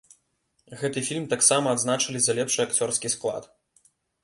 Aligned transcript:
Гэты 0.79 1.03
фільм 1.09 1.25
таксама 1.35 1.67
адзначылі 1.77 2.19
за 2.29 2.37
лепшы 2.41 2.59
акцёрскі 2.67 3.15
склад. 3.19 3.43